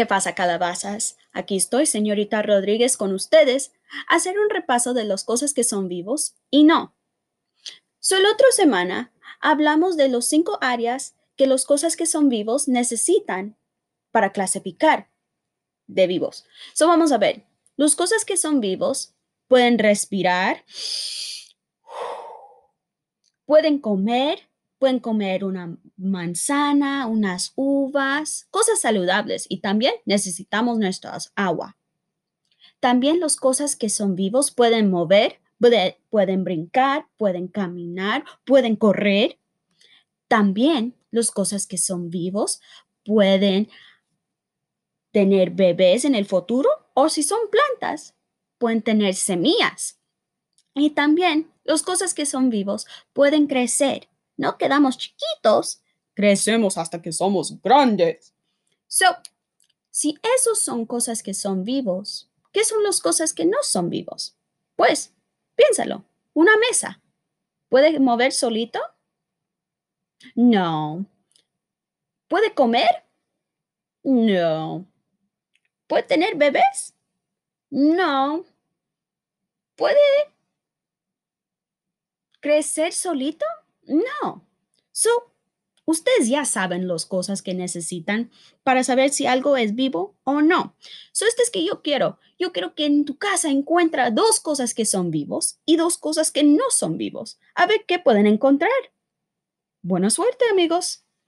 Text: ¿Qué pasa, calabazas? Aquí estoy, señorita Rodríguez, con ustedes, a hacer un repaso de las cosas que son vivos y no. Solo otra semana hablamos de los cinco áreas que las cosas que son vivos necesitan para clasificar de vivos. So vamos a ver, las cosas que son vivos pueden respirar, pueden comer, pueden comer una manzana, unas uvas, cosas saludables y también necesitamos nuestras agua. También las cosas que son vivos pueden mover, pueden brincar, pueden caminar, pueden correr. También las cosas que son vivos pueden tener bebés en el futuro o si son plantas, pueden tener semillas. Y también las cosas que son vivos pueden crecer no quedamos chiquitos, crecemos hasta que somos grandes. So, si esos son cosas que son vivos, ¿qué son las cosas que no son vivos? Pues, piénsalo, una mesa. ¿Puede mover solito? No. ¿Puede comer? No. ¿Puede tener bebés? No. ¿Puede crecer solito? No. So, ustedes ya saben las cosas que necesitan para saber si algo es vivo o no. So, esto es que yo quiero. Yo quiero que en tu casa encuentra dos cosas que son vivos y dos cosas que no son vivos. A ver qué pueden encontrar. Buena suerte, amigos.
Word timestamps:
¿Qué 0.00 0.06
pasa, 0.06 0.34
calabazas? 0.34 1.18
Aquí 1.30 1.58
estoy, 1.58 1.84
señorita 1.84 2.40
Rodríguez, 2.40 2.96
con 2.96 3.12
ustedes, 3.12 3.74
a 4.08 4.14
hacer 4.14 4.38
un 4.38 4.48
repaso 4.48 4.94
de 4.94 5.04
las 5.04 5.24
cosas 5.24 5.52
que 5.52 5.62
son 5.62 5.88
vivos 5.88 6.36
y 6.48 6.64
no. 6.64 6.96
Solo 7.98 8.32
otra 8.32 8.46
semana 8.50 9.12
hablamos 9.42 9.98
de 9.98 10.08
los 10.08 10.24
cinco 10.24 10.56
áreas 10.62 11.16
que 11.36 11.46
las 11.46 11.66
cosas 11.66 11.98
que 11.98 12.06
son 12.06 12.30
vivos 12.30 12.66
necesitan 12.66 13.58
para 14.10 14.32
clasificar 14.32 15.10
de 15.86 16.06
vivos. 16.06 16.46
So 16.72 16.88
vamos 16.88 17.12
a 17.12 17.18
ver, 17.18 17.44
las 17.76 17.94
cosas 17.94 18.24
que 18.24 18.38
son 18.38 18.60
vivos 18.62 19.12
pueden 19.48 19.78
respirar, 19.78 20.64
pueden 23.44 23.78
comer, 23.78 24.48
pueden 24.80 24.98
comer 24.98 25.44
una 25.44 25.76
manzana, 25.98 27.06
unas 27.06 27.52
uvas, 27.54 28.48
cosas 28.50 28.80
saludables 28.80 29.44
y 29.48 29.60
también 29.60 29.92
necesitamos 30.06 30.78
nuestras 30.78 31.32
agua. 31.36 31.76
También 32.80 33.20
las 33.20 33.36
cosas 33.36 33.76
que 33.76 33.90
son 33.90 34.16
vivos 34.16 34.50
pueden 34.50 34.90
mover, 34.90 35.38
pueden 36.08 36.44
brincar, 36.44 37.06
pueden 37.18 37.46
caminar, 37.46 38.24
pueden 38.46 38.74
correr. 38.74 39.38
También 40.28 40.96
las 41.10 41.30
cosas 41.30 41.66
que 41.66 41.76
son 41.76 42.08
vivos 42.08 42.62
pueden 43.04 43.68
tener 45.12 45.50
bebés 45.50 46.06
en 46.06 46.14
el 46.14 46.24
futuro 46.24 46.70
o 46.94 47.10
si 47.10 47.22
son 47.22 47.40
plantas, 47.50 48.14
pueden 48.56 48.80
tener 48.80 49.14
semillas. 49.14 50.00
Y 50.74 50.90
también 50.90 51.52
las 51.64 51.82
cosas 51.82 52.14
que 52.14 52.24
son 52.24 52.48
vivos 52.48 52.86
pueden 53.12 53.46
crecer 53.46 54.08
no 54.40 54.56
quedamos 54.56 54.96
chiquitos, 54.96 55.82
crecemos 56.14 56.78
hasta 56.78 57.02
que 57.02 57.12
somos 57.12 57.60
grandes. 57.60 58.34
So, 58.88 59.04
si 59.90 60.18
esos 60.34 60.58
son 60.60 60.86
cosas 60.86 61.22
que 61.22 61.34
son 61.34 61.62
vivos, 61.62 62.30
¿qué 62.50 62.64
son 62.64 62.82
las 62.82 63.00
cosas 63.00 63.34
que 63.34 63.44
no 63.44 63.58
son 63.62 63.90
vivos? 63.90 64.34
Pues, 64.76 65.12
piénsalo, 65.56 66.04
una 66.32 66.56
mesa. 66.56 67.02
¿Puede 67.68 68.00
mover 68.00 68.32
solito? 68.32 68.80
No. 70.34 71.04
¿Puede 72.26 72.54
comer? 72.54 73.04
No. 74.02 74.86
¿Puede 75.86 76.04
tener 76.04 76.34
bebés? 76.36 76.94
No. 77.68 78.44
¿Puede 79.76 80.00
crecer 82.40 82.94
solito? 82.94 83.44
No. 83.90 84.46
So, 84.92 85.10
ustedes 85.84 86.28
ya 86.28 86.44
saben 86.44 86.88
las 86.88 87.06
cosas 87.06 87.42
que 87.42 87.54
necesitan 87.54 88.30
para 88.62 88.84
saber 88.84 89.10
si 89.10 89.26
algo 89.26 89.56
es 89.56 89.74
vivo 89.74 90.16
o 90.24 90.40
no. 90.40 90.76
So, 91.12 91.26
esto 91.26 91.42
es 91.42 91.50
que 91.50 91.64
yo 91.64 91.82
quiero. 91.82 92.18
Yo 92.38 92.52
quiero 92.52 92.74
que 92.74 92.86
en 92.86 93.04
tu 93.04 93.18
casa 93.18 93.50
encuentra 93.50 94.10
dos 94.10 94.40
cosas 94.40 94.72
que 94.74 94.86
son 94.86 95.10
vivos 95.10 95.58
y 95.66 95.76
dos 95.76 95.98
cosas 95.98 96.30
que 96.30 96.44
no 96.44 96.64
son 96.70 96.96
vivos. 96.96 97.38
A 97.54 97.66
ver 97.66 97.84
qué 97.86 97.98
pueden 97.98 98.26
encontrar. 98.26 98.70
Buena 99.82 100.10
suerte, 100.10 100.44
amigos. 100.50 101.04